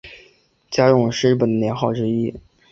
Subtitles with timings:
[0.71, 2.33] 嘉永是日本的年号之一。